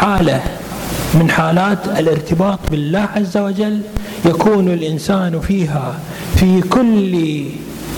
حالة 0.00 0.40
من 1.14 1.30
حالات 1.30 1.78
الارتباط 1.98 2.58
بالله 2.70 3.08
عز 3.16 3.36
وجل 3.36 3.80
يكون 4.24 4.68
الإنسان 4.68 5.40
فيها 5.40 5.94
في 6.36 6.60
كل 6.60 7.44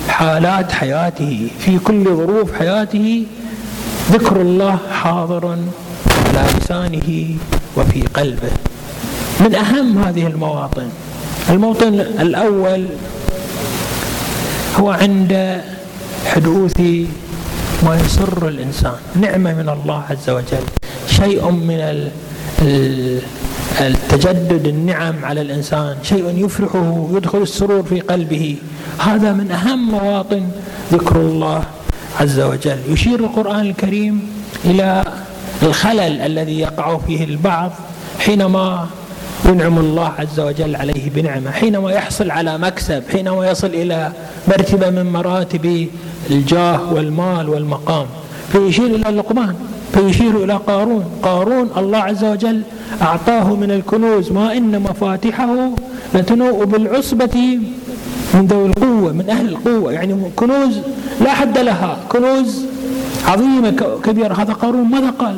حالات 0.08 0.72
حياته 0.72 1.48
في 1.58 1.78
كل 1.78 2.04
ظروف 2.04 2.58
حياته 2.58 3.26
ذكر 4.10 4.40
الله 4.40 4.78
حاضر 4.92 5.46
على 6.26 6.44
لسانه 6.58 7.36
وفي 7.76 8.02
قلبه. 8.14 8.52
من 9.40 9.54
أهم 9.54 9.98
هذه 10.02 10.26
المواطن. 10.26 10.88
الموطن 11.50 11.94
الأول 11.94 12.86
هو 14.80 14.90
عند 14.90 15.60
حدوث 16.26 16.80
ما 17.82 18.00
يسر 18.04 18.48
الإنسان 18.48 18.96
نعمة 19.20 19.54
من 19.54 19.68
الله 19.68 20.02
عز 20.10 20.30
وجل. 20.30 20.66
شيء 21.22 21.50
من 21.50 22.10
التجدد 23.80 24.66
النعم 24.66 25.24
على 25.24 25.40
الإنسان. 25.40 25.96
شيء 26.02 26.44
يفرحه 26.44 27.08
يدخل 27.12 27.42
السرور 27.42 27.82
في 27.82 28.00
قلبه. 28.00 28.56
هذا 28.98 29.32
من 29.32 29.50
أهم 29.50 29.90
مواطن 29.90 30.48
ذكر 30.92 31.16
الله 31.16 31.64
عز 32.20 32.40
وجل. 32.40 32.76
يشير 32.88 33.20
القرآن 33.20 33.60
الكريم 33.60 34.20
إلى 34.64 35.04
الخلل 35.62 36.20
الذي 36.20 36.58
يقع 36.60 36.98
فيه 36.98 37.24
البعض 37.24 37.70
حينما 38.18 38.86
ينعم 39.48 39.78
الله 39.78 40.12
عز 40.18 40.40
وجل 40.40 40.76
عليه 40.76 41.10
بنعمة 41.10 41.50
حينما 41.50 41.92
يحصل 41.92 42.30
على 42.30 42.58
مكسب 42.58 43.02
حينما 43.12 43.50
يصل 43.50 43.66
إلى 43.66 44.12
مرتبة 44.48 44.90
من 44.90 45.12
مراتب 45.12 45.86
الجاه 46.30 46.92
والمال 46.92 47.48
والمقام. 47.48 48.06
فيشير 48.52 48.86
إلى 48.86 49.16
لقمان 49.16 49.54
فيشير 49.92 50.44
إلى 50.44 50.56
قارون. 50.66 51.04
قارون 51.22 51.70
الله 51.76 51.98
عز 51.98 52.24
وجل 52.24 52.62
أعطاه 53.02 53.54
من 53.54 53.70
الكنوز 53.70 54.32
ما 54.32 54.56
إن 54.56 54.80
مفاتحه 54.80 55.70
لتنوء 56.14 56.64
بالعصبة 56.64 57.58
من 58.34 58.46
ذوي 58.46 58.66
القوة 58.66 59.12
من 59.12 59.30
أهل 59.30 59.48
القوة. 59.48 59.92
يعني 59.92 60.16
كنوز 60.36 60.78
لا 61.20 61.30
حد 61.30 61.58
لها 61.58 61.96
كنوز 62.08 62.64
عظيمة 63.28 63.70
كبيرة. 64.04 64.34
هذا 64.34 64.52
قارون 64.52 64.84
ماذا 64.84 65.10
قال؟ 65.10 65.36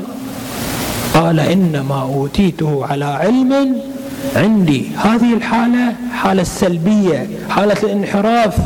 قال 1.15 1.41
إنما 1.41 2.03
أوتيته 2.03 2.87
على 2.87 3.05
علم 3.05 3.77
عندي. 4.37 4.87
هذه 4.97 5.35
الحالة 5.35 5.93
حالة 6.13 6.43
السلبية 6.43 7.29
حالة 7.51 7.77
الانحراف. 7.83 8.57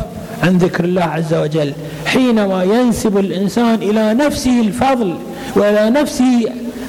عن 0.43 0.57
ذكر 0.57 0.83
الله 0.83 1.03
عز 1.03 1.33
وجل 1.33 1.73
حينما 2.05 2.63
ينسب 2.63 3.17
الإنسان 3.17 3.75
إلى 3.75 4.13
نفسه 4.13 4.61
الفضل 4.61 5.15
وإلى 5.55 5.89
نفسه 5.89 6.45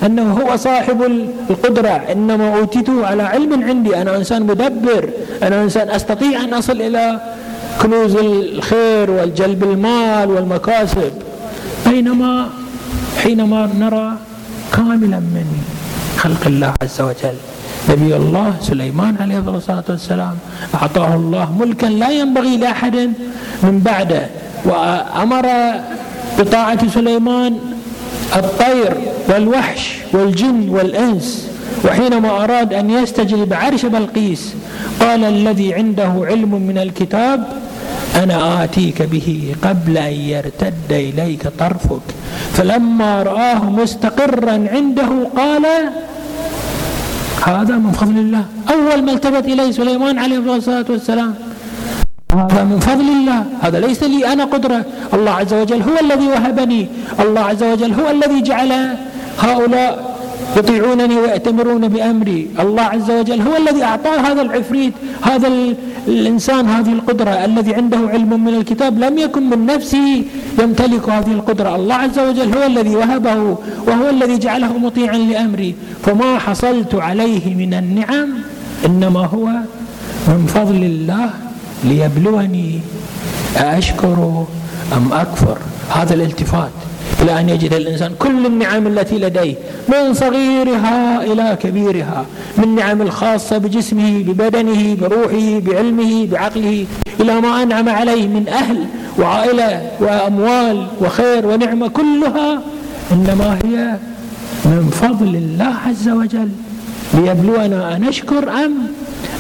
أنه 0.06 0.32
هو 0.32 0.56
صاحب 0.56 1.02
القدرة 1.50 1.88
إنما 1.88 2.56
أوتيته 2.58 3.06
على 3.06 3.22
علم 3.22 3.64
عندي 3.64 3.96
أنا 4.02 4.16
إنسان 4.16 4.42
مدبر 4.42 5.10
أنا 5.42 5.62
إنسان 5.62 5.90
أستطيع 5.90 6.44
أن 6.44 6.54
أصل 6.54 6.80
إلى 6.80 7.20
كنوز 7.82 8.16
الخير 8.16 9.10
والجلب 9.10 9.64
المال 9.64 10.30
والمكاسب. 10.30 11.12
بينما 11.86 12.48
حينما 13.22 13.70
نرى 13.78 14.12
كاملا 14.72 15.18
من 15.18 15.46
خلق 16.16 16.46
الله 16.46 16.74
عز 16.82 17.00
وجل 17.00 17.34
نبي 17.90 18.16
الله 18.16 18.54
سليمان 18.60 19.16
عليه 19.20 19.38
الصلاة 19.38 19.84
والسلام. 19.88 20.36
أعطاه 20.74 21.14
الله 21.14 21.46
ملكا 21.60 21.86
لا 21.86 22.10
ينبغي 22.10 22.56
لأحد 22.56 22.96
من 23.62 23.80
بعده 23.84 24.26
وأمر 24.64 25.46
بطاعة 26.38 26.88
سليمان 26.88 27.58
الطير 28.36 28.92
والوحش 29.28 29.82
والجن 30.12 30.68
والإنس. 30.68 31.50
وحينما 31.84 32.44
أراد 32.44 32.74
أن 32.74 32.90
يستجلب 32.90 33.52
عرش 33.52 33.86
بلقيس 33.86 34.54
قال 35.00 35.24
الذي 35.24 35.74
عنده 35.74 36.12
علم 36.30 36.52
من 36.54 36.78
الكتاب 36.78 37.44
أنا 38.16 38.64
آتيك 38.64 39.02
به 39.02 39.54
قبل 39.62 39.98
أن 39.98 40.12
يرتد 40.12 40.90
إليك 40.90 41.48
طرفك. 41.58 42.06
فلما 42.52 43.22
رآه 43.22 43.70
مستقرا 43.70 44.56
عنده 44.72 45.10
قال 45.36 45.66
هذا 47.44 47.74
من 47.76 47.92
فضل 47.92 48.18
الله. 48.18 48.44
أول 48.70 49.02
ما 49.02 49.12
التفت 49.12 49.44
إليه 49.44 49.70
سليمان 49.70 50.18
عليه 50.18 50.38
الصلاة 50.38 50.84
والسلام. 50.88 51.34
هذا 52.32 52.64
من 52.64 52.78
فضل 52.80 53.08
الله. 53.18 53.44
هذا 53.60 53.80
ليس 53.80 54.02
لي 54.02 54.32
أنا 54.32 54.44
قدرة. 54.44 54.84
الله 55.14 55.30
عز 55.30 55.54
وجل 55.54 55.82
هو 55.82 55.96
الذي 56.00 56.26
وهبني. 56.26 56.88
الله 57.20 57.40
عز 57.40 57.62
وجل 57.62 57.92
هو 57.92 58.10
الذي 58.10 58.42
جعل 58.42 58.72
هؤلاء 59.38 60.10
يطيعونني 60.56 61.16
ويأتمرون 61.18 61.88
بأمري. 61.88 62.50
الله 62.60 62.82
عز 62.82 63.10
وجل 63.10 63.40
هو 63.42 63.56
الذي 63.56 63.84
أعطاه 63.84 64.16
هذا 64.16 64.42
العفريت 64.42 64.92
هذا 65.22 65.48
الإنسان 66.08 66.66
هذه 66.66 66.92
القدرة 66.92 67.30
الذي 67.30 67.74
عنده 67.74 67.98
علم 68.08 68.44
من 68.44 68.54
الكتاب 68.54 68.98
لم 68.98 69.18
يكن 69.18 69.50
من 69.50 69.66
نفسه 69.66 70.24
يمتلك 70.58 71.08
هذه 71.08 71.32
القدرة. 71.32 71.76
الله 71.76 71.94
عز 71.94 72.18
وجل 72.18 72.54
هو 72.54 72.66
الذي 72.66 72.96
وهبه 72.96 73.58
وهو 73.86 74.10
الذي 74.10 74.38
جعله 74.38 74.78
مطيعا 74.78 75.18
لأمري. 75.18 75.74
فما 76.04 76.38
حصلت 76.38 76.94
عليه 76.94 77.54
من 77.54 77.74
النعم 77.74 78.28
إنما 78.86 79.20
هو 79.20 79.46
من 80.28 80.46
فضل 80.46 80.82
الله 80.84 81.30
ليبلوني. 81.84 82.80
أشكر 83.56 84.44
أم 84.96 85.12
أكفر؟ 85.12 85.58
هذا 85.90 86.14
الالتفات 86.14 86.70
إلى 87.22 87.40
أن 87.40 87.48
يجد 87.48 87.72
الإنسان 87.72 88.12
كل 88.18 88.46
النعم 88.46 88.86
التي 88.86 89.18
لديه 89.18 89.54
من 89.88 90.14
صغيرها 90.14 91.24
إلى 91.24 91.58
كبيرها 91.62 92.26
من 92.56 92.74
نعم 92.74 93.02
الخاصة 93.02 93.58
بجسمه 93.58 94.22
ببدنه 94.22 94.96
بروحه 95.00 95.58
بعلمه 95.58 96.26
بعقله 96.26 96.86
إلى 97.20 97.40
ما 97.40 97.62
أنعم 97.62 97.88
عليه 97.88 98.28
من 98.28 98.48
أهل 98.48 98.86
وعائلة 99.18 99.90
وأموال 100.00 100.86
وخير 101.00 101.46
ونعمة 101.46 101.88
كلها 101.88 102.60
إنما 103.12 103.58
هي 103.64 103.96
من 104.64 104.90
فضل 104.90 105.36
الله 105.36 105.74
عز 105.86 106.08
وجل. 106.08 106.48
ليبلونا 107.14 107.96
أنشكر 107.96 108.50
أم 108.64 108.72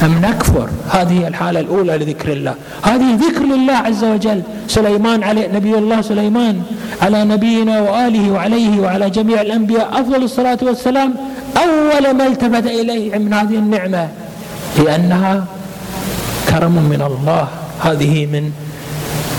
أم 0.02 0.20
نكفر؟ 0.22 0.68
هذه 0.90 1.28
الحالة 1.28 1.60
الأولى 1.60 1.98
لذكر 1.98 2.32
الله. 2.32 2.54
هذه 2.82 3.14
ذكر 3.14 3.42
لله 3.42 3.72
عز 3.72 4.04
وجل. 4.04 4.42
سليمان 4.68 5.22
عليه 5.22 5.48
نبي 5.48 5.78
الله 5.78 6.00
سليمان 6.00 6.62
على 7.02 7.24
نبينا 7.24 7.80
وآله 7.80 8.30
وعليه 8.30 8.80
وعلى 8.80 9.10
جميع 9.10 9.40
الأنبياء 9.40 10.00
أفضل 10.00 10.22
الصلاة 10.22 10.58
والسلام 10.62 11.14
أول 11.56 12.10
ما 12.10 12.26
التفت 12.26 12.66
إليه 12.66 13.18
من 13.18 13.32
هذه 13.32 13.54
النعمة. 13.54 14.08
لأنها 14.84 15.44
كرم 16.48 16.72
من 16.72 17.02
الله. 17.02 17.48
هذه 17.80 18.26
من 18.26 18.50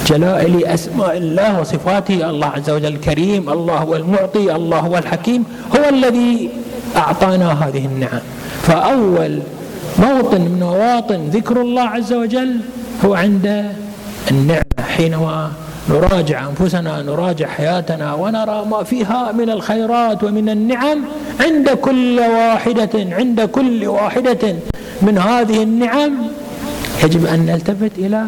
جلائل 0.08 0.66
أسماء 0.66 1.18
الله 1.18 1.60
وصفاته. 1.60 2.30
الله 2.30 2.48
عز 2.48 2.70
وجل 2.70 2.94
الكريم 2.94 3.50
الله 3.50 3.78
هو 3.78 3.96
المعطي 3.96 4.56
الله 4.56 4.80
هو 4.80 4.98
الحكيم 4.98 5.44
هو 5.76 5.90
الذي 5.90 6.50
أعطانا 6.98 7.68
هذه 7.68 7.86
النعم. 7.86 8.22
فأول 8.64 9.40
موطن 10.00 10.42
من 10.42 10.60
مواطن 10.60 11.30
ذكر 11.30 11.62
الله 11.62 11.82
عز 11.82 12.14
وجل 12.14 12.60
هو 13.06 13.14
عند 13.14 13.72
النعمة 14.32 14.62
حينما 14.98 15.52
نراجع 15.90 16.50
أنفسنا 16.50 17.02
نراجع 17.02 17.48
حياتنا 17.48 18.14
ونرى 18.14 18.66
ما 18.66 18.84
فيها 18.84 19.32
من 19.32 19.50
الخيرات 19.50 20.24
ومن 20.24 20.50
النعم 20.50 21.00
عند 21.40 21.70
كل 21.70 22.20
واحدة 22.20 22.90
عند 22.96 23.42
كل 23.42 23.88
واحدة 23.88 24.56
من 25.02 25.18
هذه 25.18 25.64
النعم 25.64 26.14
يجب 27.04 27.26
أن 27.26 27.46
نلتفت 27.46 27.92
إلى 27.98 28.26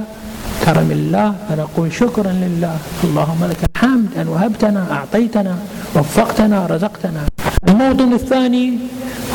كرم 0.66 0.92
الله 0.92 1.36
فنقول 1.50 1.94
شكرا 1.94 2.32
لله. 2.32 2.78
اللهم 3.04 3.42
لك 3.50 3.58
الحمد 3.76 4.08
أن 4.18 4.28
وهبتنا 4.28 4.88
أعطيتنا 4.92 5.56
وفقتنا 5.96 6.68
رزقتنا. 6.68 7.22
الموطن 7.68 8.14
الثاني 8.14 8.78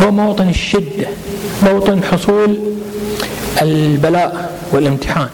هو 0.03 0.11
موطن 0.11 0.49
الشدة. 0.49 1.09
موطن 1.63 2.03
حصول 2.03 2.59
البلاء 3.63 4.51
والامتحان. 4.73 5.29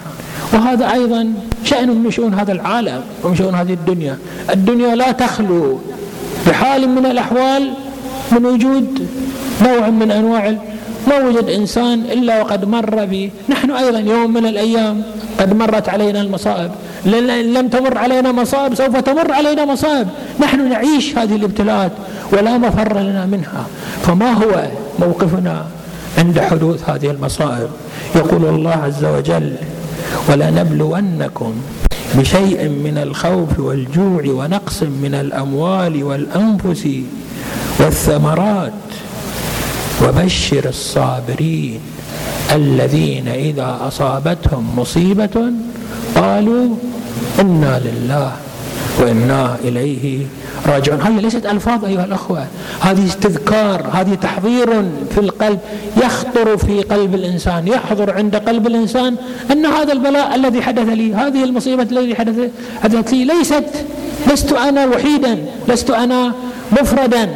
وهذا 0.52 0.92
أيضا 0.92 1.32
شأن 1.64 1.88
من 1.88 2.10
شؤون 2.10 2.34
هذا 2.34 2.52
العالم 2.52 3.00
ومن 3.22 3.36
شؤون 3.36 3.54
هذه 3.54 3.72
الدنيا. 3.72 4.18
الدنيا 4.50 4.94
لا 4.94 5.12
تخلو 5.12 5.80
بحال 6.46 6.88
من 6.88 7.06
الأحوال 7.06 7.70
من 8.32 8.46
وجود 8.46 9.08
نوع 9.62 9.90
من 9.90 10.10
أنواع 10.10 10.54
ما 11.08 11.18
وجد 11.18 11.48
إنسان 11.48 12.00
إلا 12.00 12.42
وقد 12.42 12.64
مر 12.64 13.04
به 13.04 13.30
نحن 13.48 13.70
أيضا 13.70 13.98
يوم 13.98 14.32
من 14.32 14.46
الأيام 14.46 15.02
قد 15.40 15.56
مرت 15.56 15.88
علينا 15.88 16.20
المصائب. 16.20 16.70
لم 17.56 17.68
تمر 17.68 17.98
علينا 17.98 18.32
مصائب 18.32 18.74
سوف 18.74 18.96
تمر 18.96 19.32
علينا 19.32 19.64
مصائب. 19.64 20.08
نحن 20.40 20.68
نعيش 20.68 21.18
هذه 21.18 21.36
الابتلاءات 21.36 21.92
ولا 22.32 22.58
مفر 22.58 23.00
لنا 23.00 23.26
منها. 23.26 23.66
فما 24.02 24.32
هو 24.32 24.64
موقفنا 24.98 25.66
عند 26.18 26.40
حدوث 26.40 26.90
هذه 26.90 27.10
المصائب. 27.10 27.68
يقول 28.16 28.44
الله 28.44 28.70
عز 28.70 29.04
وجل 29.04 29.56
ولنبلونكم 30.28 31.54
بشيء 32.14 32.68
من 32.68 32.98
الخوف 33.02 33.58
والجوع 33.58 34.22
ونقص 34.26 34.82
من 34.82 35.14
الأموال 35.14 36.04
والأنفس 36.04 36.88
والثمرات. 37.80 38.72
وبشر 40.02 40.68
الصابرين 40.68 41.80
الذين 42.52 43.28
إذا 43.28 43.78
أصابتهم 43.80 44.78
مصيبة 44.78 45.52
قالوا 46.14 46.76
إنا 47.40 47.80
لله 47.84 48.32
وإنا 49.00 49.56
إليه 49.64 50.26
راجعون. 50.66 51.00
هذه 51.00 51.20
ليست 51.20 51.46
ألفاظ 51.46 51.84
أيها 51.84 52.04
الأخوة. 52.04 52.46
هذه 52.80 53.06
استذكار 53.06 53.90
هذه 53.92 54.14
تحضير 54.14 54.66
في 55.10 55.18
القلب 55.18 55.58
يخطر 55.96 56.56
في 56.56 56.82
قلب 56.82 57.14
الإنسان 57.14 57.68
يحضر 57.68 58.14
عند 58.14 58.36
قلب 58.36 58.66
الإنسان 58.66 59.16
أن 59.52 59.66
هذا 59.66 59.92
البلاء 59.92 60.34
الذي 60.34 60.62
حدث 60.62 60.88
لي 60.88 61.14
هذه 61.14 61.44
المصيبة 61.44 61.82
التي 61.82 62.14
حدثت 62.82 63.12
لي 63.12 63.24
ليست 63.24 63.64
لست 64.32 64.52
أنا 64.52 64.86
وحيدا 64.86 65.38
لست 65.68 65.90
أنا 65.90 66.32
مفردا. 66.72 67.30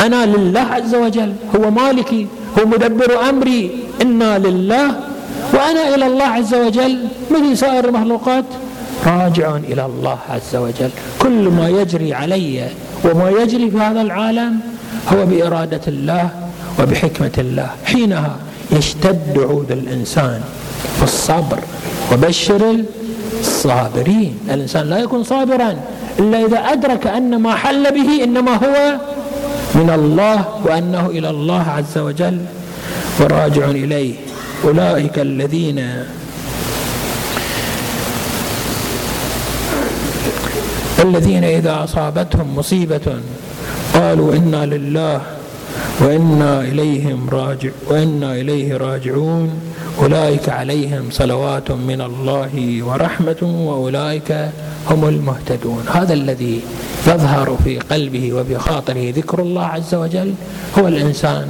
أنا 0.00 0.26
لله 0.26 0.60
عز 0.60 0.94
وجل 0.94 1.32
هو 1.56 1.70
مالكي 1.70 2.26
هو 2.58 2.66
مدبر 2.66 3.28
أمري. 3.28 3.70
إنا 4.02 4.38
لله 4.38 4.94
وأنا 5.54 5.94
إلى 5.94 6.06
الله 6.06 6.24
عز 6.24 6.54
وجل. 6.54 6.98
مثل 7.30 7.58
سائر 7.58 7.84
المخلوقات؟ 7.88 8.44
راجع 9.06 9.56
إلى 9.56 9.86
الله 9.86 10.18
عز 10.30 10.56
وجل. 10.56 10.90
كل 11.18 11.48
ما 11.48 11.68
يجري 11.68 12.14
علي 12.14 12.68
وما 13.04 13.30
يجري 13.30 13.70
في 13.70 13.78
هذا 13.78 14.00
العالم 14.00 14.60
هو 15.12 15.26
بإرادة 15.26 15.80
الله 15.88 16.30
وبحكمة 16.80 17.32
الله. 17.38 17.70
حينها 17.84 18.36
يشتد 18.72 19.38
عود 19.38 19.72
الإنسان 19.72 20.40
في 20.96 21.02
الصبر 21.02 21.58
وبشر 22.12 22.76
الصابرين. 23.40 24.38
الإنسان 24.50 24.86
لا 24.86 24.98
يكون 24.98 25.24
صابرا 25.24 25.76
إلا 26.18 26.46
إذا 26.46 26.58
أدرك 26.58 27.06
أن 27.06 27.36
ما 27.36 27.54
حل 27.54 27.94
به 27.94 28.24
إنما 28.24 28.54
هو 28.56 28.96
من 29.74 29.90
الله 29.90 30.44
وأنه 30.64 31.06
إلى 31.06 31.30
الله 31.30 31.64
عز 31.68 31.98
وجل. 31.98 32.38
وراجع 33.20 33.64
إليه. 33.64 34.14
أولئك 34.64 35.18
الذين 35.18 36.04
الذين 41.12 41.44
إذا 41.44 41.84
أصابتهم 41.84 42.56
مصيبة 42.56 43.06
قالوا 43.94 44.34
إنا 44.34 44.66
لله 44.66 45.20
وإنا 46.00 46.60
إليهم 46.60 47.30
راجع 47.30 47.70
وإنا 47.88 48.34
إليه 48.34 48.76
راجعون. 48.76 49.50
أولئك 49.98 50.48
عليهم 50.48 51.10
صلوات 51.10 51.70
من 51.70 52.00
الله 52.00 52.82
ورحمة 52.82 53.42
وأولئك 53.42 54.48
هم 54.90 55.08
المهتدون. 55.08 55.84
هذا 55.92 56.14
الذي 56.14 56.60
يظهر 57.06 57.56
في 57.64 57.78
قلبه 57.78 58.32
وفي 58.32 58.58
خاطره 58.58 59.12
ذكر 59.16 59.38
الله 59.42 59.64
عز 59.64 59.94
وجل 59.94 60.34
هو 60.78 60.88
الإنسان 60.88 61.48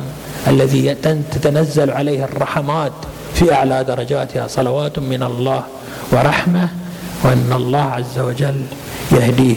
الذي 0.49 0.95
تتنزل 1.33 1.91
عليه 1.91 2.25
الرحمات 2.25 2.93
في 3.35 3.53
أعلى 3.53 3.85
درجاتها. 3.85 4.47
صلوات 4.47 4.99
من 4.99 5.23
الله 5.23 5.63
ورحمة 6.13 6.69
وأن 7.25 7.53
الله 7.53 7.79
عز 7.83 8.19
وجل 8.19 8.61
يهديه. 9.13 9.57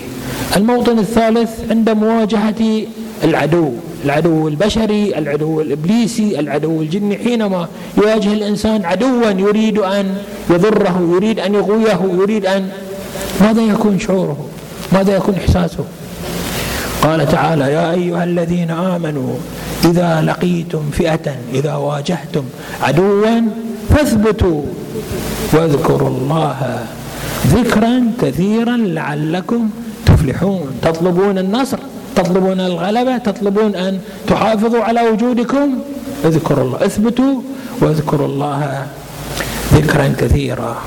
الموطن 0.56 1.00
الثالث 1.00 1.50
عند 1.72 1.90
مواجهة 1.90 2.86
العدو 3.24 3.72
العدو 4.06 4.48
البشري 4.48 5.18
العدو 5.18 5.62
الإبليسي 5.62 6.40
العدو 6.40 6.82
الجني 6.82 7.18
حينما 7.18 7.68
يواجه 7.98 8.34
الإنسان 8.34 8.86
عدوا 8.86 9.30
يريد 9.30 9.78
أن 9.80 10.16
يضره 10.50 11.10
يريد 11.16 11.40
أن 11.40 11.54
يغويه 11.54 12.00
يريد 12.14 12.46
أن 12.46 12.70
ماذا 13.42 13.62
يكون 13.62 14.00
شعوره؟ 14.00 14.38
ماذا 14.94 15.16
يكون 15.16 15.36
إحساسه؟ 15.36 15.86
قال 17.04 17.28
تعالى 17.28 17.64
يا 17.64 17.92
أيها 17.92 18.24
الذين 18.24 18.72
آمنوا 18.72 19.36
إذا 19.86 20.22
لقيتم 20.22 20.90
فئة 20.92 21.36
إذا 21.54 21.76
واجهتم 21.76 22.44
عدوا 22.82 23.42
فاثبتوا 23.90 24.62
واذكروا 25.54 26.10
الله 26.10 26.86
ذكرا 27.46 28.12
كثيرا 28.22 28.78
لعلكم 28.78 29.70
تفلحون. 30.06 30.80
تطلبون 30.82 31.38
النصر 31.38 31.78
تطلبون 32.16 32.60
الغلبة 32.60 33.18
تطلبون 33.18 33.76
أن 33.76 34.00
تحافظوا 34.28 34.84
على 34.84 35.02
وجودكم. 35.10 35.80
اذكروا 36.26 36.64
الله 36.64 36.86
اثبتوا 36.86 37.42
واذكروا 37.82 38.28
الله 38.28 38.88
ذكرا 39.74 40.14
كثيرا. 40.18 40.82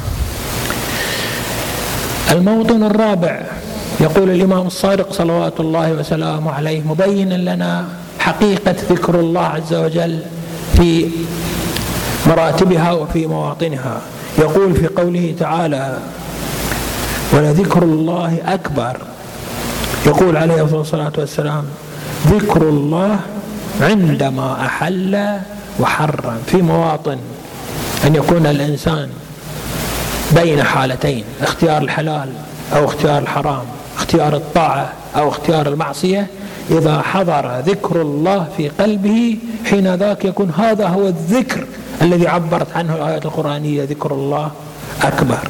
الموطن 2.33 2.83
الرابع 2.83 3.43
يقول 4.01 4.31
الإمام 4.31 4.67
الصادق 4.67 5.13
صلوات 5.13 5.61
الله 5.61 5.93
وسلامه 5.93 6.53
عليه 6.53 6.81
مبينا 6.81 7.35
لنا 7.35 7.85
حقيقة 8.19 8.77
ذكر 8.91 9.21
الله 9.21 9.41
عز 9.41 9.75
وجل 9.75 10.19
في 10.77 11.09
مراتبها 12.27 12.93
وفي 12.93 13.27
مواطنها. 13.27 14.01
يقول 14.39 14.75
في 14.75 14.87
قوله 14.87 15.35
تعالى 15.39 15.99
ولذكر 17.33 17.83
الله 17.83 18.39
أكبر. 18.47 18.97
يقول 20.07 20.37
عليه 20.37 20.63
الصلاة 20.63 21.13
والسلام 21.19 21.65
ذكر 22.27 22.63
الله 22.63 23.21
عندما 23.81 24.67
أحل 24.67 25.39
وحرم 25.81 26.39
في 26.47 26.57
مواطن 26.57 27.19
أن 28.07 28.15
يكون 28.15 28.47
الإنسان 28.47 29.09
بين 30.35 30.63
حالتين 30.63 31.25
اختيار 31.43 31.83
الحلال 31.83 32.33
أو 32.77 32.85
اختيار 32.85 33.19
الحرام 33.23 33.65
اختيار 33.97 34.37
الطاعة 34.37 34.93
أو 35.17 35.29
اختيار 35.29 35.69
المعصية. 35.69 36.27
إذا 36.71 37.03
حضر 37.03 37.59
ذكر 37.61 38.03
الله 38.03 38.47
في 38.57 38.69
قلبه 38.69 39.39
حين 39.65 39.95
ذاك 39.95 40.25
يكون 40.25 40.51
هذا 40.59 40.87
هو 40.89 41.09
الذكر 41.09 41.67
الذي 42.03 42.29
عبرت 42.29 42.77
عنه 42.77 42.95
الآيات 42.95 43.27
القرآنية 43.27 43.85
ذكر 43.85 44.13
الله 44.13 44.51
أكبر. 45.03 45.49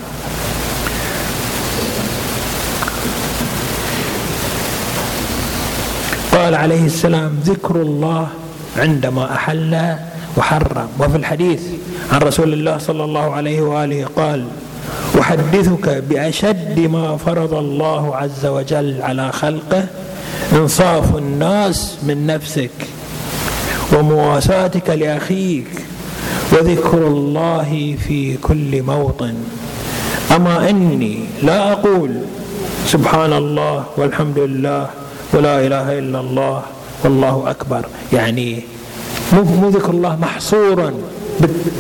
قال 6.48 6.54
عليه 6.56 6.86
السلام 6.86 7.40
ذكر 7.44 7.76
الله 7.76 8.28
عندما 8.76 9.34
أحل 9.34 9.96
وحرم. 10.36 10.88
وفي 11.00 11.16
الحديث 11.16 11.62
عن 12.12 12.20
رسول 12.20 12.52
الله 12.52 12.78
صلى 12.78 13.04
الله 13.04 13.34
عليه 13.34 13.60
وآله 13.60 14.06
قال 14.16 14.44
أحدثك 15.20 15.88
بأشد 16.08 16.80
ما 16.80 17.16
فرض 17.16 17.54
الله 17.54 18.16
عز 18.16 18.46
وجل 18.46 19.02
على 19.02 19.32
خلقه 19.32 19.86
إنصاف 20.52 21.16
الناس 21.16 21.98
من 22.02 22.26
نفسك 22.26 22.76
ومواساتك 23.92 24.90
لأخيك 24.90 25.68
وذكر 26.52 27.06
الله 27.06 27.96
في 28.08 28.36
كل 28.36 28.82
موطن. 28.82 29.34
أما 30.36 30.70
إني 30.70 31.24
لا 31.42 31.72
أقول 31.72 32.10
سبحان 32.86 33.32
الله 33.32 33.84
والحمد 33.96 34.38
لله 34.38 34.86
ولا 35.32 35.66
إله 35.66 35.98
إلا 35.98 36.20
الله 36.20 36.62
والله 37.04 37.50
أكبر. 37.50 37.86
يعني 38.12 38.62
مو 39.32 39.68
ذكر 39.68 39.90
الله 39.90 40.16
محصورا 40.16 40.94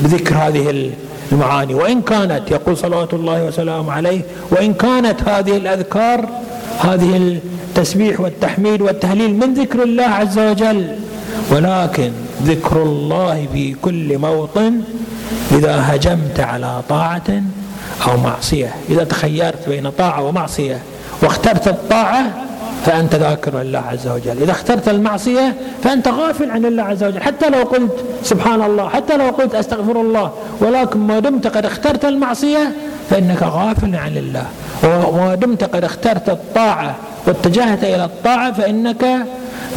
بذكر 0.02 0.34
هذه 0.34 0.92
المعاني. 1.32 1.74
وإن 1.74 2.02
كانت 2.02 2.50
يقول 2.50 2.76
صلوات 2.76 3.14
الله 3.14 3.44
وسلامه 3.44 3.92
عليه 3.92 4.20
وإن 4.50 4.74
كانت 4.74 5.28
هذه 5.28 5.56
الأذكار 5.56 6.28
هذه 6.80 7.16
التسبيح 7.16 8.20
والتحميد 8.20 8.82
والتهليل 8.82 9.34
من 9.34 9.54
ذكر 9.54 9.82
الله 9.82 10.04
عز 10.04 10.38
وجل. 10.38 10.96
ولكن 11.50 12.12
ذكر 12.42 12.82
الله 12.82 13.46
في 13.52 13.74
كل 13.74 14.18
موطن 14.18 14.80
إذا 15.52 15.84
هجمت 15.86 16.40
على 16.40 16.82
طاعة 16.88 17.42
أو 18.08 18.16
معصية. 18.16 18.74
إذا 18.90 19.04
تخيرت 19.04 19.68
بين 19.68 19.90
طاعة 19.90 20.22
ومعصية 20.22 20.78
واخترت 21.22 21.68
الطاعة 21.68 22.47
فأنت 22.86 23.14
ذاكر 23.14 23.58
لله 23.62 23.78
عز 23.78 24.08
وجل. 24.08 24.42
إذا 24.42 24.50
اخترت 24.50 24.88
المعصية 24.88 25.54
فأنت 25.82 26.08
غافل 26.08 26.50
عن 26.50 26.64
الله 26.64 26.82
عز 26.82 27.04
وجل. 27.04 27.20
حتى 27.20 27.50
لو 27.50 27.62
قلت 27.62 28.04
سبحان 28.22 28.62
الله 28.62 28.88
حتى 28.88 29.16
لو 29.16 29.28
قلت 29.30 29.54
أستغفر 29.54 30.00
الله 30.00 30.32
ولكن 30.60 30.98
ما 30.98 31.18
دمت 31.18 31.46
قد 31.46 31.66
اخترت 31.66 32.04
المعصية 32.04 32.72
فإنك 33.10 33.42
غافل 33.42 33.96
عن 33.96 34.16
الله 34.16 34.46
وما 34.84 35.34
دمت 35.34 35.64
قد 35.64 35.84
اخترت 35.84 36.28
الطاعة 36.28 36.96
واتجهت 37.26 37.84
إلى 37.84 38.04
الطاعة 38.04 38.52
فإنك 38.52 39.04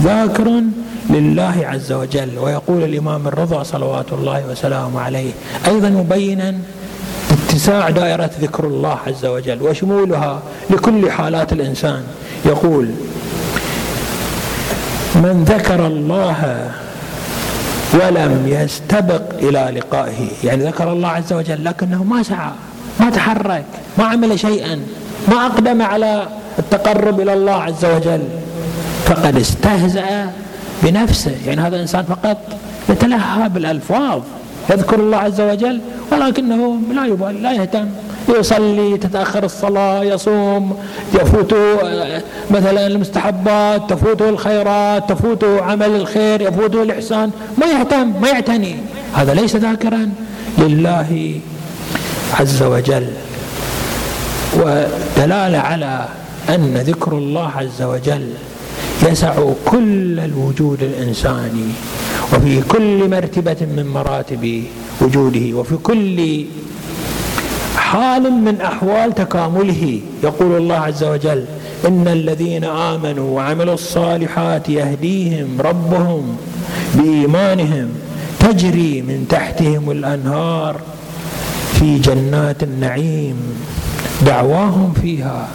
ذاكر 0.01 0.62
لله 1.10 1.55
عز 1.63 1.91
وجل. 1.91 2.39
ويقول 2.39 2.84
الإمام 2.84 3.27
الرضا 3.27 3.63
صلوات 3.63 4.13
الله 4.13 4.43
وسلامه 4.51 5.01
عليه 5.01 5.31
أيضا 5.67 5.89
مبينا 5.89 6.55
اتساع 7.61 7.89
دائرة 7.89 8.29
ذكر 8.41 8.63
الله 8.63 8.97
عز 9.07 9.25
وجل 9.25 9.61
وشمولها 9.61 10.39
لكل 10.69 11.11
حالات 11.11 11.53
الإنسان. 11.53 12.03
يقول 12.45 12.87
من 15.15 15.45
ذكر 15.47 15.87
الله 15.87 16.71
ولم 17.93 18.43
يستبق 18.47 19.21
إلى 19.39 19.79
لقائه. 19.79 20.27
يعني 20.43 20.63
ذكر 20.63 20.91
الله 20.91 21.07
عز 21.07 21.33
وجل 21.33 21.65
لكنه 21.65 22.03
ما 22.03 22.23
سعى 22.23 22.51
ما 22.99 23.09
تحرك 23.09 23.65
ما 23.97 24.05
عمل 24.05 24.39
شيئا 24.39 24.79
ما 25.27 25.45
أقدم 25.45 25.81
على 25.81 26.27
التقرب 26.59 27.19
إلى 27.19 27.33
الله 27.33 27.61
عز 27.63 27.85
وجل. 27.85 28.23
فقد 29.05 29.37
استهزأ 29.37 30.31
بنفسه. 30.83 31.35
يعني 31.47 31.61
هذا 31.61 31.81
إنسان 31.81 32.03
فقط 32.03 32.37
يتلهى 32.89 33.49
بالألفاظ 33.49 34.21
يذكر 34.69 34.99
الله 34.99 35.17
عز 35.17 35.41
وجل 35.41 35.81
ولكنه 36.11 36.77
لا 36.93 37.05
يبالي 37.05 37.39
لا 37.39 37.51
يهتم. 37.51 37.87
يصلي 38.39 38.97
تتأخر 38.97 39.43
الصلاة 39.43 40.03
يصوم 40.03 40.77
يفوت 41.13 41.55
مثلا 42.51 42.87
المستحبات 42.87 43.89
تفوته 43.89 44.29
الخيرات 44.29 45.09
تفوته 45.09 45.61
عمل 45.61 45.95
الخير 45.95 46.41
يفوته 46.41 46.83
الإحسان. 46.83 47.31
ما 47.57 47.65
يهتم 47.65 48.21
ما 48.21 48.27
يعتني. 48.29 48.75
هذا 49.13 49.33
ليس 49.33 49.55
ذاكرا 49.55 50.09
لله 50.57 51.39
عز 52.39 52.63
وجل. 52.63 53.07
ودلالة 54.57 55.57
على 55.57 56.05
أن 56.49 56.77
ذكر 56.77 57.11
الله 57.11 57.51
عز 57.57 57.81
وجل 57.81 58.29
يسع 59.07 59.33
كل 59.65 60.19
الوجود 60.19 60.83
الإنساني 60.83 61.67
وفي 62.33 62.61
كل 62.61 63.09
مرتبة 63.09 63.57
من 63.61 63.87
مراتب 63.87 64.63
وجوده 65.01 65.58
وفي 65.58 65.77
كل 65.77 66.46
حال 67.75 68.31
من 68.34 68.62
أحوال 68.62 69.15
تكامله 69.15 70.00
يقول 70.24 70.58
الله 70.58 70.75
عز 70.75 71.03
وجل 71.03 71.46
إن 71.88 72.08
الذين 72.08 72.63
آمنوا 72.63 73.36
وعملوا 73.36 73.74
الصالحات 73.74 74.70
يهديهم 74.70 75.62
ربهم 75.62 76.38
بإيمانهم 76.96 77.89
تجري 78.39 79.01
من 79.01 79.25
تحتهم 79.29 79.91
الأنهار 79.91 80.75
في 81.74 82.00
جنات 82.00 82.63
النعيم. 82.63 83.36
دعواهم 84.25 84.93
فيها. 85.01 85.48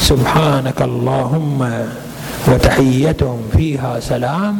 سبحانك 0.00 0.82
اللهم 0.82 1.70
وتحيتهم 2.48 3.40
فيها 3.56 4.00
سلام. 4.00 4.58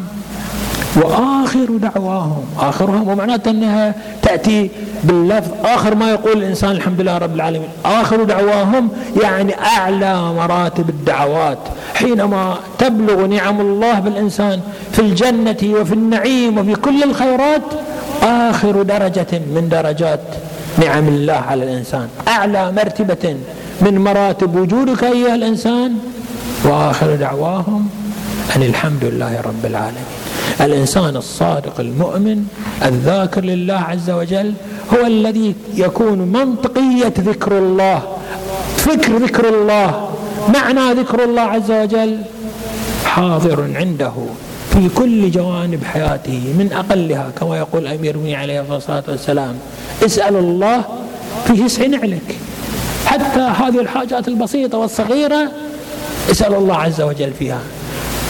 وآخر 0.97 1.67
دعواهم. 1.79 2.45
آخرهم 2.59 3.09
ومعناته 3.09 3.51
أنها 3.51 3.95
تأتي 4.23 4.71
باللفظ. 5.05 5.51
آخر 5.65 5.95
ما 5.95 6.11
يقول 6.11 6.39
الإنسان 6.39 6.71
الحمد 6.71 7.01
لله 7.01 7.19
رب 7.19 7.35
العالمين. 7.35 7.69
آخر 7.85 8.23
دعواهم 8.23 8.89
يعني 9.23 9.55
أعلى 9.61 10.15
مراتب 10.33 10.89
الدعوات. 10.89 11.59
حينما 11.95 12.57
تبلغ 12.79 13.27
نعم 13.27 13.61
الله 13.61 14.01
بالإنسان 14.01 14.61
في 14.93 14.99
الجنة 14.99 15.57
وفي 15.63 15.95
النعيم 15.95 16.59
وفي 16.59 16.75
كل 16.75 17.03
الخيرات 17.03 17.63
آخر 18.23 18.83
درجة 18.83 19.33
من 19.55 19.69
درجات 19.71 20.21
نعم 20.79 21.09
الله 21.09 21.41
على 21.51 21.65
الإنسان. 21.65 22.09
أعلى 22.29 22.73
مرتبة 22.73 23.37
من 23.81 23.99
مراتب 23.99 24.57
وجودك 24.57 25.05
أيها 25.05 25.35
الإنسان. 25.35 25.93
وآخر 26.65 27.17
دعواهم 27.17 27.89
أن 28.57 28.63
الحمد 28.63 29.05
لله 29.05 29.41
رب 29.41 29.65
العالمين. 29.67 30.24
الإنسان 30.61 31.17
الصادق 31.17 31.81
المؤمن 31.81 32.45
الذاكر 32.85 33.45
لله 33.45 33.75
عز 33.75 34.11
وجل 34.11 34.53
هو 34.95 35.07
الذي 35.07 35.55
يكون 35.75 36.19
منطقية 36.19 37.15
ذكر 37.19 37.59
الله 37.59 38.03
فكر 38.77 39.17
ذكر 39.17 39.49
الله 39.49 40.09
معنى 40.55 40.93
ذكر 41.01 41.25
الله 41.25 41.43
عز 41.43 41.71
وجل 41.71 42.19
حاضر 43.05 43.71
عنده 43.75 44.13
في 44.73 44.89
كل 44.95 45.31
جوانب 45.31 45.85
حياته 45.85 46.55
من 46.59 46.73
أقلها 46.73 47.31
كما 47.41 47.59
يقول 47.59 47.87
أمير 47.87 48.11
المؤمنين 48.15 48.37
عليه 48.37 48.77
الصلاة 48.77 49.03
والسلام 49.09 49.55
اسأل 50.05 50.37
الله 50.37 50.85
في 51.47 51.57
تسع 51.57 51.87
نعلك 51.87 52.37
حتى 53.07 53.41
هذه 53.41 53.81
الحاجات 53.81 54.29
البسيطة 54.29 54.79
والصغيرة 54.79 55.51
اسأل 56.31 56.55
الله 56.55 56.77
عز 56.77 57.01
وجل 57.01 57.33
فيها. 57.39 57.61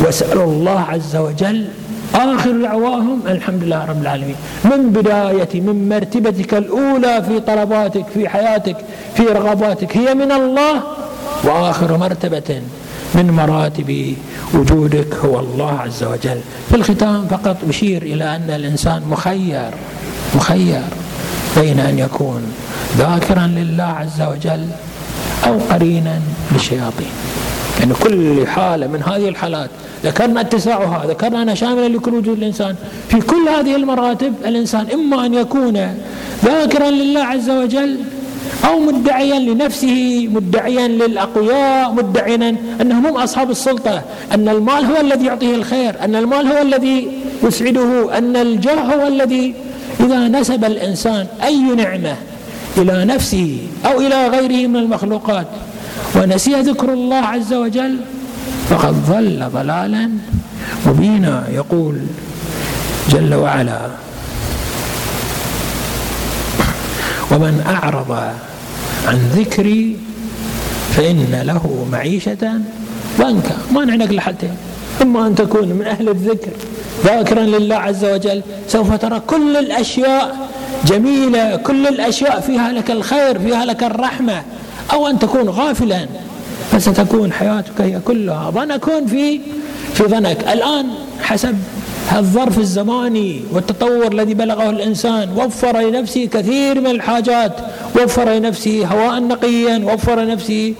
واسأل 0.00 0.38
الله 0.40 0.80
عز 0.80 1.16
وجل 1.16 1.68
آخر 2.14 2.52
دعواهم 2.62 3.20
الحمد 3.26 3.64
لله 3.64 3.84
رب 3.84 4.02
العالمين. 4.02 4.36
من 4.64 4.90
بداية 4.92 5.60
من 5.60 5.88
مرتبتك 5.88 6.54
الأولى 6.54 7.22
في 7.28 7.40
طلباتك 7.40 8.06
في 8.14 8.28
حياتك 8.28 8.76
في 9.14 9.22
رغباتك 9.22 9.96
هي 9.96 10.14
من 10.14 10.32
الله؟ 10.32 10.82
وآخر 11.44 11.96
مرتبة 11.96 12.62
من 13.14 13.30
مراتب 13.30 14.14
وجودك 14.54 15.14
هو 15.14 15.40
الله 15.40 15.78
عز 15.80 16.04
وجل. 16.04 16.40
في 16.68 16.76
الختام 16.76 17.26
فقط 17.26 17.56
أشير 17.68 18.02
إلى 18.02 18.36
أن 18.36 18.50
الإنسان 18.50 19.02
مخير 19.10 19.70
مخير 20.36 20.82
بين 21.56 21.80
أن 21.80 21.98
يكون 21.98 22.42
ذاكرا 22.98 23.46
لله 23.46 23.84
عز 23.84 24.22
وجل 24.22 24.66
أو 25.46 25.58
قرينا 25.70 26.20
للشياطين. 26.52 27.12
يعني 27.80 27.94
كل 27.94 28.46
حالة 28.46 28.86
من 28.86 29.02
هذه 29.02 29.28
الحالات 29.28 29.70
ذكرنا 30.04 30.40
اتساعها 30.40 31.06
ذكرنا 31.06 31.42
أنها 31.42 31.54
شاملة 31.54 31.86
لكل 31.86 32.14
وجود 32.14 32.38
الإنسان. 32.38 32.74
في 33.08 33.20
كل 33.20 33.48
هذه 33.48 33.76
المراتب 33.76 34.34
الإنسان 34.44 34.86
إما 34.94 35.26
أن 35.26 35.34
يكون 35.34 35.88
ذاكرا 36.44 36.90
لله 36.90 37.20
عز 37.20 37.50
وجل 37.50 37.98
أو 38.64 38.78
مدعيا 38.80 39.38
لنفسه 39.38 40.28
مدعيا 40.32 40.88
للأقوياء 40.88 41.92
مدعيا 41.92 42.56
أنهم 42.80 43.06
هم 43.06 43.16
أصحاب 43.16 43.50
السلطة. 43.50 44.02
أن 44.32 44.48
المال 44.48 44.84
هو 44.84 45.00
الذي 45.00 45.26
يعطيه 45.26 45.54
الخير 45.54 45.94
أن 46.04 46.16
المال 46.16 46.46
هو 46.52 46.62
الذي 46.62 47.08
يسعده 47.42 48.18
أن 48.18 48.36
الجاه 48.36 48.80
هو 48.94 49.06
الذي 49.06 49.54
إذا 50.00 50.28
نسب 50.28 50.64
الإنسان 50.64 51.26
أي 51.44 51.60
نعمة 51.60 52.16
إلى 52.78 53.04
نفسه 53.04 53.58
أو 53.86 54.00
إلى 54.00 54.28
غيره 54.28 54.66
من 54.66 54.76
المخلوقات. 54.76 55.46
ونسي 56.16 56.54
ذكر 56.54 56.92
الله 56.92 57.16
عز 57.16 57.54
وجل 57.54 57.96
فقد 58.70 59.06
ضل 59.06 59.50
ضلالا 59.52 60.10
مبينا 60.86 61.44
يقول 61.52 62.00
جل 63.10 63.34
وعلا. 63.34 63.80
ومن 67.30 67.64
أعرض 67.66 68.12
عن 69.08 69.16
ذكري 69.36 69.96
فإن 70.96 71.42
له 71.46 71.86
معيشة 71.92 72.60
ضنكا. 73.18 73.56
ما 73.72 73.80
عندك 73.92 74.12
لحتين 74.12 74.56
إما 75.02 75.26
أن 75.26 75.34
تكون 75.34 75.68
من 75.68 75.86
أهل 75.86 76.08
الذكر 76.08 76.50
ذاكرا 77.04 77.40
لله 77.40 77.76
عز 77.76 78.04
وجل 78.04 78.42
سوف 78.68 78.92
ترى 78.94 79.20
كل 79.20 79.56
الأشياء 79.56 80.48
جميلة 80.84 81.56
كل 81.56 81.86
الأشياء 81.86 82.40
فيها 82.40 82.72
لك 82.72 82.90
الخير 82.90 83.38
فيها 83.38 83.64
لك 83.64 83.82
الرحمة. 83.82 84.42
أو 84.92 85.06
أن 85.06 85.18
تكون 85.18 85.48
غافلا. 85.48 86.06
فستكون 86.72 87.32
حياتك 87.32 87.80
هي 87.80 88.00
كلها. 88.04 88.50
ظنك 88.50 88.84
في 89.06 89.40
في 89.94 90.04
ظنك. 90.04 90.44
الآن 90.52 90.86
حسب 91.22 91.56
الظرف 92.16 92.58
الزماني 92.58 93.40
والتطور 93.52 94.12
الذي 94.12 94.34
بلغه 94.34 94.70
الإنسان 94.70 95.28
وفر 95.36 95.80
لنفسه 95.80 96.24
كثير 96.24 96.80
من 96.80 96.86
الحاجات. 96.86 97.52
وفر 97.96 98.28
لنفسه 98.30 98.86
هواء 98.86 99.20
نقيا 99.20 99.78
وفر 99.84 100.20
لنفسه 100.20 100.74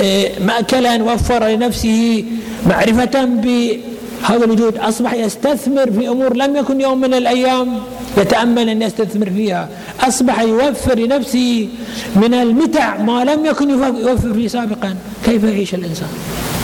آه، 0.00 0.30
مأكلا 0.40 1.02
وفر 1.02 1.48
لنفسه 1.48 2.24
معرفة 2.66 3.24
بهذا 3.24 4.44
الوجود. 4.44 4.76
أصبح 4.78 5.14
يستثمر 5.14 5.90
في 5.90 6.08
أمور 6.08 6.36
لم 6.36 6.56
يكن 6.56 6.80
يوم 6.80 7.00
من 7.00 7.14
الأيام. 7.14 7.68
يتأمل 8.16 8.68
أن 8.68 8.82
يستثمر 8.82 9.30
فيها. 9.30 9.68
أصبح 10.00 10.40
يوفر 10.40 10.98
لنفسه 10.98 11.68
من 12.16 12.34
المتع 12.34 12.96
ما 12.96 13.24
لم 13.24 13.46
يكن 13.46 13.70
يوفر 13.70 14.34
فيه 14.34 14.48
سابقا. 14.48 14.96
كيف 15.24 15.44
يعيش 15.44 15.74
الإنسان؟ 15.74 16.08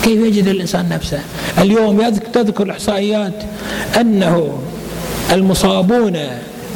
كيف 0.03 0.19
يجد 0.21 0.47
الإنسان 0.47 0.89
نفسه؟ 0.89 1.19
اليوم 1.57 2.09
تذكر 2.09 2.63
الإحصائيات 2.63 3.33
أنه 4.01 4.59
المصابون 5.31 6.17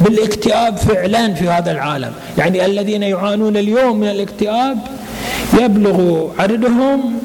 بالاكتئاب 0.00 0.76
فعلا 0.76 1.34
في 1.34 1.48
هذا 1.48 1.72
العالم. 1.72 2.12
يعني 2.38 2.66
الذين 2.66 3.02
يعانون 3.02 3.56
اليوم 3.56 4.00
من 4.00 4.08
الاكتئاب 4.08 4.78
يبلغ 5.60 6.28
عددهم 6.38 7.18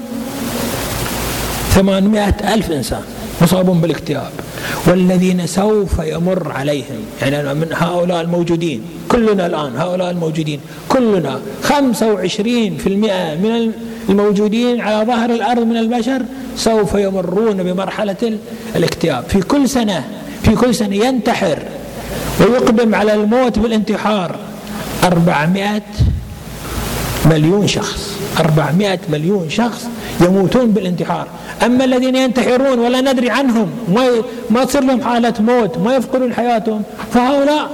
ثمانمائة 1.70 2.54
ألف 2.54 2.72
إنسان 2.72 3.02
مصابون 3.42 3.82
بالاكتئاب. 3.82 4.32
والذين 4.88 5.48
سوف 5.48 6.00
يمر 6.00 6.52
عليهم. 6.52 7.00
يعني 7.22 7.54
من 7.54 7.68
هؤلاء 7.74 8.22
الموجودين. 8.22 8.82
كلنا 9.10 9.46
الآن 9.46 9.76
هؤلاء 9.78 10.12
الموجودين. 10.12 10.60
كلنا 10.90 11.40
25% 11.64 13.36
من 13.36 13.72
الموجودين 14.10 14.82
على 14.82 15.06
ظهر 15.06 15.30
الأرض 15.30 15.64
من 15.64 15.78
البشر 15.78 16.22
سوف 16.56 16.94
يمرون 16.94 17.64
بمرحلة 17.64 18.38
الاكتئاب. 18.76 19.24
في 19.24 19.42
كل 19.42 19.70
سنة 19.70 20.04
في 20.44 20.56
كل 20.56 20.76
سنة 20.76 20.96
ينتحر 20.96 21.60
ويقدم 22.40 22.96
على 22.96 23.14
الموت 23.14 23.60
بالانتحار 23.60 24.36
400 25.04 25.82
مليون 27.26 27.68
شخص 27.68 28.18
400 28.40 29.00
مليون 29.10 29.50
شخص 29.50 29.88
يموتون 30.22 30.72
بالانتحار. 30.72 31.28
أما 31.66 31.86
الذين 31.86 32.16
ينتحرون 32.16 32.80
ولا 32.80 33.02
ندري 33.02 33.30
عنهم 33.30 33.70
ما 34.50 34.64
تصير 34.64 34.84
لهم 34.84 35.02
حالة 35.02 35.34
موت 35.40 35.78
ما 35.78 35.96
يفقدون 35.96 36.34
حياتهم 36.34 36.82
فهؤلاء 37.14 37.70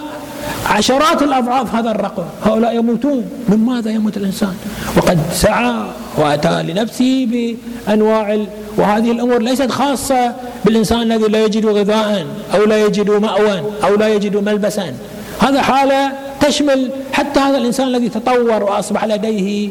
عشرات 0.65 1.21
الأضعاف 1.23 1.75
هذا 1.75 1.91
الرقم. 1.91 2.23
هؤلاء 2.45 2.75
يموتون. 2.75 3.25
من 3.49 3.57
ماذا 3.57 3.91
يموت 3.91 4.17
الإنسان؟ 4.17 4.53
وقد 4.97 5.19
سعى 5.33 5.73
وأتى 6.17 6.63
لنفسه 6.63 7.27
بأنواع 7.31 8.45
وهذه 8.77 9.11
الأمور 9.11 9.41
ليست 9.41 9.71
خاصة 9.71 10.35
بالإنسان 10.65 11.01
الذي 11.01 11.27
لا 11.27 11.45
يجد 11.45 11.65
غذاء 11.65 12.25
أو 12.55 12.65
لا 12.65 12.85
يجد 12.85 13.09
مأوى 13.09 13.63
أو 13.83 13.95
لا 13.95 14.07
يجد 14.07 14.37
ملبسا. 14.37 14.93
هذا 15.39 15.61
حالة 15.61 16.11
تشمل 16.41 16.89
حتى 17.19 17.39
هذا 17.39 17.57
الإنسان 17.57 17.87
الذي 17.87 18.09
تطور 18.09 18.63
وأصبح 18.63 19.05
لديه 19.05 19.69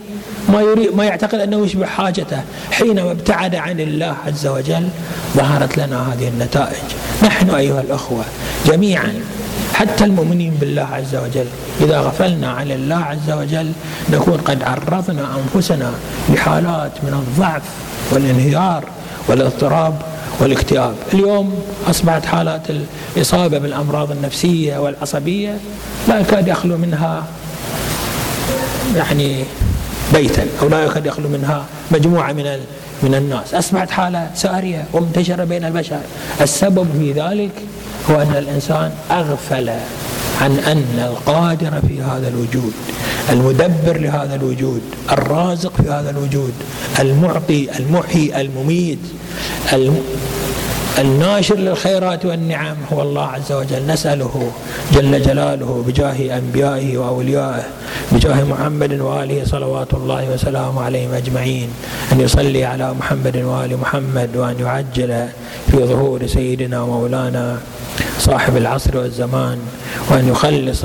ما 0.48 0.60
يريد 0.60 0.96
ما 0.96 1.04
يعتقد 1.04 1.34
أنه 1.34 1.64
يشبع 1.64 1.86
حاجته 1.86 2.42
حينما 2.70 3.10
ابتعد 3.10 3.54
عن 3.54 3.80
الله 3.80 4.16
عز 4.26 4.46
وجل 4.46 4.88
ظهرت 5.36 5.78
لنا 5.78 6.12
هذه 6.12 6.28
النتائج. 6.28 6.84
نحن 7.22 7.50
أيها 7.50 7.80
الأخوة 7.80 8.24
جميعا 8.66 9.14
حتى 9.74 10.04
المؤمنين 10.04 10.54
بالله 10.54 10.88
عز 10.92 11.16
وجل 11.16 11.46
إذا 11.80 12.00
غفلنا 12.00 12.50
عن 12.50 12.70
الله 12.70 12.96
عز 12.96 13.30
وجل 13.30 13.72
نكون 14.12 14.36
قد 14.36 14.62
عرضنا 14.62 15.28
أنفسنا 15.38 15.92
لحالات 16.30 16.92
من 17.02 17.12
الضعف 17.12 17.62
والانهيار 18.12 18.84
والإضطراب 19.28 19.94
والاكتئاب. 20.40 20.94
اليوم 21.14 21.62
أصبحت 21.90 22.26
حالات 22.26 22.62
الإصابة 23.16 23.58
بالأمراض 23.58 24.10
النفسية 24.10 24.78
والعصبية 24.78 25.56
لا 26.08 26.18
يكاد 26.18 26.48
يخلو 26.48 26.76
منها 26.76 27.24
يعني 28.96 29.44
بيتا 30.14 30.46
أو 30.62 30.68
لا 30.68 30.84
يكاد 30.84 31.06
يخلو 31.06 31.28
منها 31.28 31.64
مجموعة 31.90 32.32
من 32.32 32.58
من 33.02 33.14
الناس. 33.14 33.54
أصبحت 33.54 33.90
حالة 33.90 34.30
سارية 34.34 34.84
ومنتشرة 34.92 35.44
بين 35.44 35.64
البشر. 35.64 36.00
السبب 36.40 36.86
في 36.98 37.12
ذلك 37.12 37.50
هو 38.10 38.22
أن 38.22 38.34
الإنسان 38.38 38.90
أغفل 39.10 39.70
عن 40.40 40.58
أن 40.58 41.08
القادر 41.10 41.80
في 41.88 42.02
هذا 42.02 42.28
الوجود. 42.28 42.72
المدبر 43.32 43.96
لهذا 43.98 44.34
الوجود 44.34 44.80
الرازق 45.12 45.72
في 45.82 45.90
هذا 45.90 46.10
الوجود 46.10 46.52
المعطي 47.00 47.68
المحيي 47.78 48.40
المميت 48.40 48.98
الناشر 50.98 51.56
للخيرات 51.56 52.26
والنعم 52.26 52.76
هو 52.92 53.02
الله 53.02 53.26
عز 53.26 53.52
وجل. 53.52 53.86
نسأله 53.86 54.50
جل 54.92 55.22
جلاله 55.22 55.84
بجاه 55.86 56.38
أنبيائه 56.38 56.98
وأوليائه 56.98 57.64
بجاه 58.12 58.44
محمد 58.44 58.92
وآله 59.00 59.44
صلوات 59.44 59.94
الله 59.94 60.30
وسلامه 60.34 60.82
عليهم 60.82 61.14
أجمعين 61.14 61.68
أن 62.12 62.20
يصلي 62.20 62.64
على 62.64 62.94
محمد 62.94 63.36
وآل 63.36 63.76
محمد 63.76 64.36
وأن 64.36 64.56
يعجل 64.60 65.28
في 65.70 65.76
ظهور 65.76 66.26
سيدنا 66.26 66.84
مولانا 66.84 67.58
صاحب 68.18 68.56
العصر 68.56 68.96
والزمان 68.96 69.58
وأن 70.10 70.28
يخلص 70.28 70.84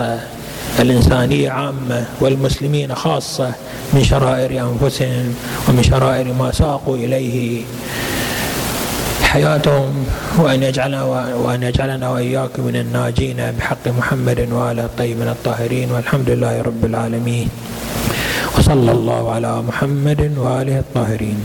الإنسانية 0.79 1.49
عامة 1.51 2.05
والمسلمين 2.21 2.95
خاصة 2.95 3.51
من 3.93 4.03
شرائر 4.03 4.51
أنفسهم 4.51 5.35
ومن 5.69 5.83
شرائر 5.83 6.33
ما 6.33 6.51
ساقوا 6.51 6.97
إليه. 6.97 7.61
حياتهم 9.23 10.05
وأن 10.37 10.63
يجعلنا 10.63 11.03
وأن 11.33 11.63
يجعلنا 11.63 12.09
وإياكم 12.09 12.63
من 12.63 12.75
الناجين 12.75 13.37
بحق 13.57 13.87
محمد 13.87 14.47
وآله 14.51 14.85
الطيبين 14.85 15.27
الطاهرين. 15.27 15.91
والحمد 15.91 16.29
لله 16.29 16.61
رب 16.61 16.85
العالمين. 16.85 17.47
وصلى 18.57 18.91
الله 18.91 19.31
على 19.31 19.61
محمد 19.61 20.21
وآله 20.37 20.79
الطاهرين. 20.79 21.39